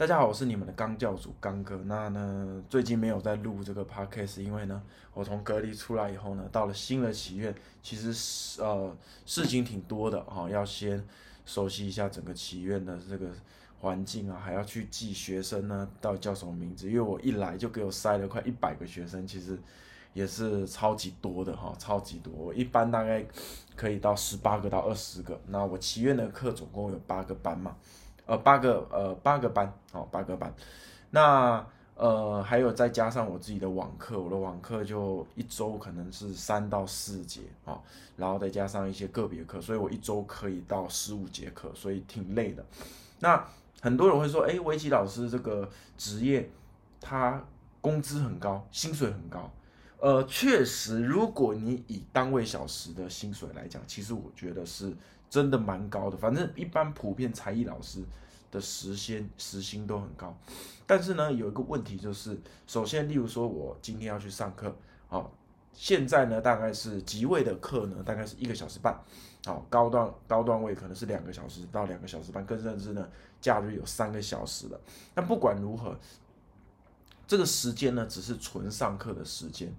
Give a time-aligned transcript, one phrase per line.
[0.00, 1.78] 大家好，我是你们的刚教主刚哥。
[1.84, 11.06] 那呢，最近没有在录这个 podcast，因为呢，我从隔离出来以后呢，到了新的祈愿，其实呃事情挺多的哈，要先
[11.44, 13.28] 熟悉一下整个祈愿的这个
[13.78, 19.58] 环境啊，还要去记学生呢到底叫什么名字，因为我一来就给我塞了快一百个学生，其实
[20.14, 22.32] 也是超级多的哈，超级多。
[22.32, 23.22] 我一般大概
[23.76, 27.76] 可以到十八个到二十个，那我祈愿的课总共有八个班嘛。
[28.30, 30.54] 呃，八个呃八个班，哦八个班，
[31.10, 31.66] 那
[31.96, 37.80] 呃还有再加上我自己的网课，我的网课就一周可能是三到四节啊，
[38.16, 42.64] 然后再加上一些个别课，所以我一周可以到十五节课，所以挺累的。
[43.18, 43.44] 那
[43.80, 45.68] 很多人会说，哎，围棋老师这个
[45.98, 46.48] 职业
[47.00, 47.42] 他
[47.80, 49.50] 工资很高，薪水很高，
[49.98, 54.94] 呃，确实，如果你以单位小时的薪水来讲，其实我觉得是。
[55.30, 58.04] 真的蛮高的，反正一般普遍才艺老师
[58.50, 60.36] 的时薪时薪都很高，
[60.86, 65.32] 但是呢，有一个问题就是，首先，例如说我今天要去上课，好，
[65.72, 69.00] 现在呢大概是即位的课呢，大概是一个小时半，
[69.44, 73.08] 好，高段高段位可能是两个小时到两个小时半，更甚至呢，
[73.40, 74.80] 假日有三个小时的。
[75.14, 75.96] 那不管如何，
[77.28, 79.72] 这个时间呢，只是纯上课的时间。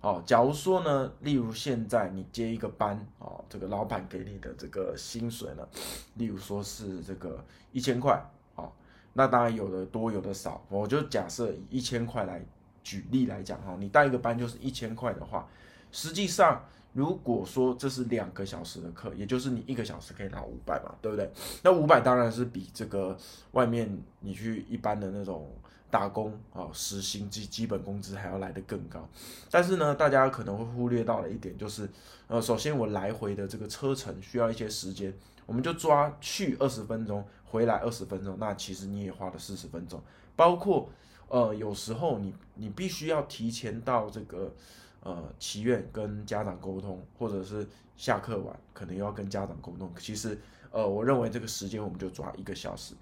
[0.00, 5.68] 哦，假如说呢，例如现在你接一个班，哦，这个老板给你的这个薪水呢，
[6.14, 8.70] 例如说是这个一千块，哦，
[9.12, 12.40] 那当然有的多有的少，我就假设以一千块来
[12.84, 15.48] 举例来讲，哈，你带一个班就是一千块的话，
[15.90, 21.30] 实际上如果说这是两个小时的课，也就是你一个小时可以拿五百嘛，对不对？
[21.62, 23.16] 那五百当然是比这个
[23.52, 25.50] 外面你去一般的那种。
[25.90, 29.08] 打工啊，时薪基基本工资还要来得更高，
[29.50, 31.88] 但是呢，大家可能会忽略到了一点，就是，
[32.26, 35.10] 呃，首先我来回的这个车程需要一些时间，
[35.46, 39.98] 我们就抓去二十分钟，回来二十分钟，那其实你也花了四十分钟，
[40.36, 40.90] 包括，
[41.28, 44.52] 呃，有时候你你必须要提前到这个，
[45.02, 47.66] 呃，祈愿跟家长沟通，或者是
[47.96, 50.38] 下课晚可能又要跟家长沟通，其实。
[50.70, 52.94] 呃，我认为这个时间我们就抓一个小时，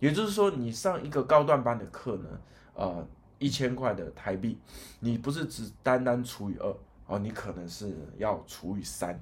[0.00, 2.28] 也就是说，你上一个高段班的课呢，
[2.74, 3.06] 呃，
[3.38, 4.58] 一千块的台币，
[4.98, 6.76] 你不是只单单除以二
[7.06, 9.20] 哦，你可能是要除以三，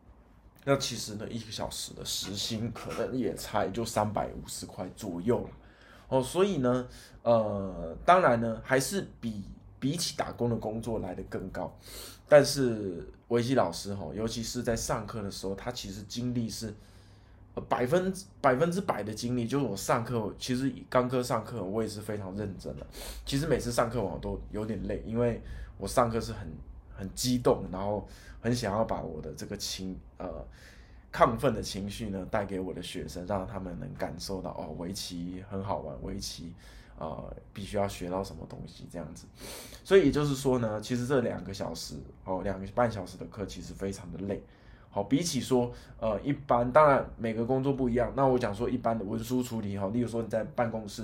[0.64, 5.46] 那其实呢，一个小时的时薪可能也才就三百五十块左右
[6.08, 6.88] 哦，所以呢，
[7.22, 9.44] 呃，当然呢，还是比
[9.80, 11.74] 比起打工的工作来的更高，
[12.28, 16.74] 但是围棋老师哈，尤其是在上课的时候，他其实精力是。
[17.70, 22.86] 百分百分之百的精力，就是我上课，其实刚科上课，我也是非常认真的。
[23.24, 25.40] 其实每次上课我都有点累，因为
[25.78, 26.46] 我上课是很
[26.94, 28.06] 很激动，然后
[28.42, 30.28] 很想要把我的这个情呃
[31.10, 36.52] 亢奋的情绪呢带给我的学生，让他们能感受到哦，围棋很好玩，围棋
[36.98, 39.26] 呃必须要学到什么东西这样子。
[39.84, 44.42] 所以也就是说呢，其实这两个小时哦，两个半小时的课其实非常的累。
[44.88, 45.70] 好，比起说，
[46.00, 48.10] 呃，一般，当然每个工作不一样。
[48.16, 51.02] 那我讲说一般的文书处理，哈，例如说你在办公室，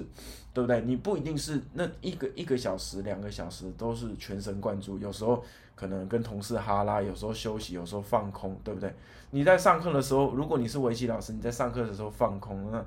[0.55, 0.81] 对不对？
[0.81, 5.45] 你不一定是那一个一个小时、两个小时都是全神贯注，有时候
[5.75, 8.95] 可能跟同事哈拉，有时候休息，有时候放空，对不对？
[9.31, 12.83] 你在上课的时候，如果你是围棋老师，你在上课的时候放空，那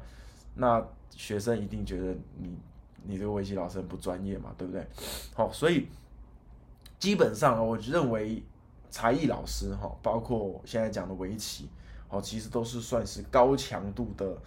[0.56, 2.58] 那学生一定觉得你
[3.08, 4.86] 你这个围棋老师很不专业嘛，对不对？
[5.34, 5.88] 好，所以
[7.00, 8.44] 基本上我认为。
[8.92, 11.68] 才艺老师哈，包括现在讲的围棋，
[12.08, 14.38] 哦，其实都是算是高强度的，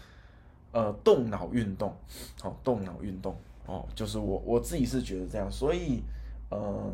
[0.72, 1.94] 呃，动脑运动，
[2.40, 3.36] 好，动脑运动
[3.66, 6.02] 哦，就是我我自己是觉得这样，所以
[6.50, 6.90] 呃，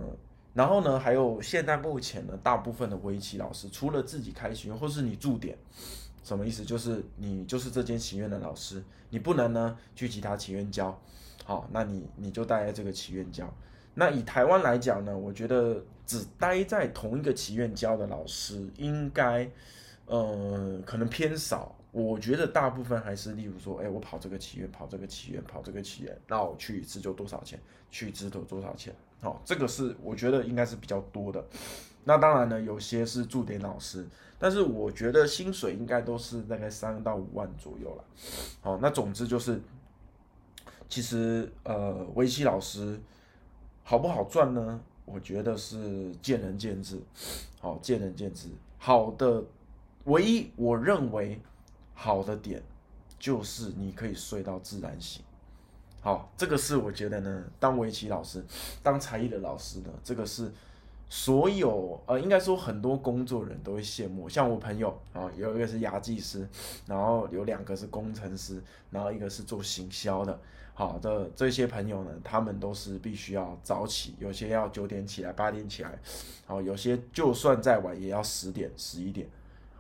[0.53, 5.57] 然后呢，还有现在目前呢，大部分的围棋老师，除了自己开学或是你驻点，
[6.25, 6.65] 什么意思？
[6.65, 11.01] 就是你就是这间棋院的老师，你不能呢去其他棋院教，
[11.45, 13.53] 好，那你你就待在这个祈愿教。
[13.95, 19.49] 那以台湾来讲呢，我觉得只待在同一个祈愿教的老师，应该，
[20.07, 21.77] 呃，可能偏少。
[21.93, 27.57] 我觉得大部分还是，例如说，哎，我跑这个祈愿，跑这个祈愿，跑这个祈愿，那我去一次就多少钱？
[27.89, 28.93] 去一次都多少钱？
[29.21, 31.45] 好，这个是我觉得应该是比较多的。
[32.03, 34.05] 那当然呢，有些是驻点老师，
[34.41, 38.05] 但是我觉得薪水应该都是大概三到五万左右了。
[38.61, 39.61] 好，那总之就是，
[40.95, 43.01] 其实呃，围棋老师。
[43.83, 44.81] 好不好赚呢？
[45.05, 46.99] 我觉得是见仁见智，
[47.61, 48.49] 好见仁见智。
[48.79, 49.43] 好的，
[50.05, 51.39] 唯一我认为
[51.95, 52.63] 好的点
[53.19, 55.21] 就是你可以睡到自然醒。
[56.01, 58.43] 好，这个是我觉得呢，当围棋老师，
[58.83, 60.51] 当才艺的老师呢，这个是
[61.17, 64.29] 所有呃，应该说很多工作人都会羡慕。
[64.29, 66.45] 像我朋友啊，有一个是牙技师，
[66.89, 70.37] 然后有两个是工程师，然后一个是做行销的。
[70.75, 75.97] 好的，这些朋友呢，他们都是必须要早起，有些要九点起来，八点起来，
[76.47, 79.25] 好，有些就算再晚也要十点、十一点。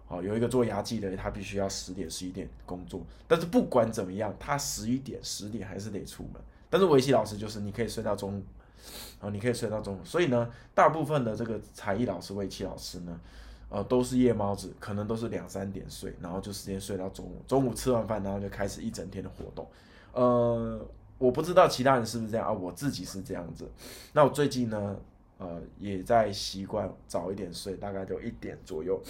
[0.06, 3.00] 好，有一个做牙技的，他必须要十点、十一点工作。
[3.26, 6.40] 但是不管怎么样，他十一点、十点还是得出门。
[6.70, 8.40] 但是围棋老师就是你可以睡到中。
[9.20, 13.20] 哦，你可以睡到中午，所以呢，大部分的这个才艺老师、围棋老师呢，
[13.68, 19.66] 呃，都是夜猫子，可能都是两三点睡，然后就时间睡到中午，中午吃完饭，然后就开始一整天的活动。
[20.12, 20.80] 呃，
[21.18, 23.70] 我不知道其他人是不是这样啊，我自己是这样子。
[24.12, 24.96] 那我最近呢，
[25.38, 29.02] 呃，也在习惯早一点睡，大概就一点左右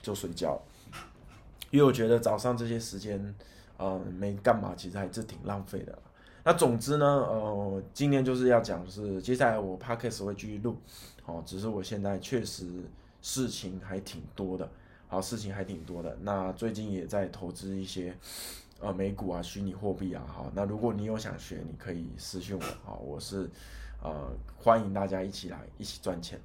[0.00, 0.60] 就睡觉，
[1.70, 3.34] 因为我觉得早上这些时间，
[3.78, 5.98] 呃，没干嘛，其实还是挺浪费的。
[6.44, 10.76] 那总之呢，呃，今天就是要讲，是接下来我 podcast 会继续录，
[11.24, 12.66] 哦，只是我现在确实
[13.20, 14.68] 事情还挺多的，
[15.06, 16.16] 好，事情还挺多的。
[16.22, 18.16] 那最近也在投资一些，
[18.80, 23.48] 呃，美股啊，虚拟货币啊，好，那如果你有想学，你可以私信我，好，我是，
[24.02, 24.28] 呃，
[24.58, 26.40] 欢迎大家一起来一起赚钱，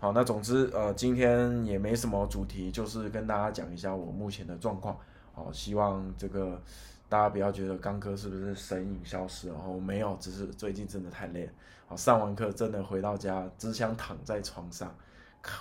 [0.00, 4.96] 好，那总之，呃，今天也没什么主题，就是跟大家讲一下我目前的状况，
[5.32, 6.60] 好，希望这个。
[7.08, 9.54] 大家不要觉得刚哥是不是神隐消失了？
[9.62, 11.46] 哦，没有，只是最近真的太累。
[11.86, 14.96] 好，上完课真的回到家只想躺在床上，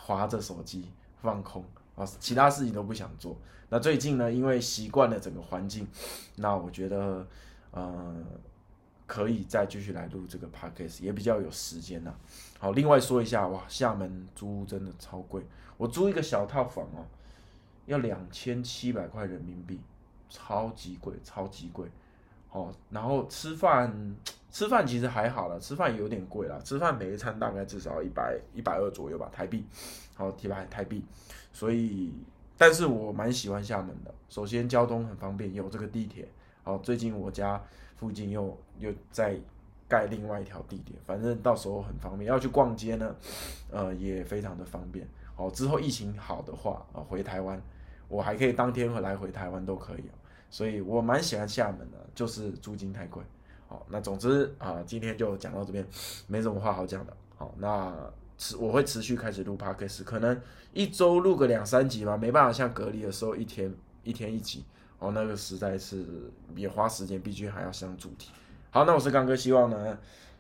[0.06, 0.90] 划着手机
[1.22, 1.62] 放空
[1.98, 3.36] 啊，其他事情都不想做。
[3.68, 5.86] 那最近呢，因为习惯了整个环境，
[6.38, 7.28] 那我觉得
[7.72, 8.16] 呃
[9.06, 12.18] 可以再继续来录这个 podcast，也比较有时间了。
[12.60, 15.46] 好，另外说一下哇，厦门租真的超贵，
[15.76, 17.04] 我租一个小套房哦，
[17.92, 19.80] 要两千七百块人民币。
[20.34, 21.86] 超级贵，超级贵，
[22.52, 23.94] 哦，然后吃饭，
[24.50, 29.66] 吃饭其实还好了，吃饭有点贵了，吃饭每一餐大概至少一百一百二左右吧，台币，
[30.16, 31.04] 好，提百台币，
[31.52, 32.14] 所以，
[32.58, 36.26] 但是我蛮喜欢厦门的，首先交通很方便，有这个地铁，
[36.64, 37.62] 好，最近我家
[37.98, 39.38] 附近又又在
[39.90, 43.14] 盖另外一条地铁，反正到时候很方便，要去逛街呢，
[43.70, 45.06] 呃，也非常的方便，
[45.36, 47.62] 好，之后疫情好的话，啊，回台湾，
[48.12, 50.04] 我还可以当天来回台湾都可以。
[50.50, 53.24] 所以我蛮喜欢厦门的，就是租金太贵。
[53.70, 55.88] 好，那总之啊，今天就讲到这边，
[56.28, 57.16] 没什么话好讲的。
[57.38, 57.96] 好，那
[58.38, 60.40] 持我会持续开始录 p o d c a s 可能
[60.74, 63.74] 一周录个两三集吧，没办法像隔离的时候一天
[64.04, 64.66] 一天一集。
[65.00, 66.06] 哦，那个实在是
[66.54, 68.32] 也花时间，毕竟还要上主题。
[68.72, 69.98] 好，那我是刚哥，希望呢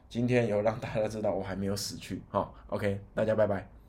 [0.09, 2.21] 今天有让大家知道我还没有死去。
[2.29, 3.80] 好，OK，大家拜拜。